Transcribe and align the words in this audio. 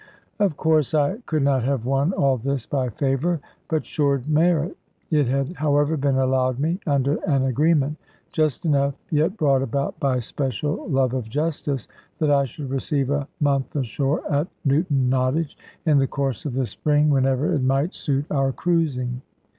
Of 0.39 0.57
course 0.57 0.95
I 0.95 1.17
could 1.27 1.43
not 1.43 1.63
have 1.63 1.85
won 1.85 2.11
all 2.13 2.35
this 2.35 2.65
by 2.65 2.89
favour; 2.89 3.39
but 3.69 3.85
showed 3.85 4.27
merit. 4.27 4.75
It 5.11 5.27
had 5.27 5.57
however 5.57 5.95
been 5.95 6.15
allowed 6.17 6.57
me, 6.57 6.79
under 6.87 7.17
an 7.29 7.43
agreement 7.43 7.97
(just 8.31 8.65
enough, 8.65 8.95
yet 9.11 9.37
brought 9.37 9.61
about 9.61 9.99
by 9.99 10.17
special 10.17 10.87
love 10.89 11.13
of 11.13 11.29
justice) 11.29 11.87
that 12.17 12.31
I 12.31 12.45
should 12.45 12.71
receive 12.71 13.11
a 13.11 13.27
month 13.39 13.75
ashore 13.75 14.23
at 14.27 14.47
Newton 14.65 15.07
Nottage, 15.11 15.55
in 15.85 15.99
the 15.99 16.07
course 16.07 16.47
of 16.47 16.53
the 16.53 16.65
spring, 16.65 17.11
whenever 17.11 17.53
it 17.53 17.61
might 17.61 17.93
suit 17.93 18.25
our 18.31 18.51
cruising. 18.51 19.21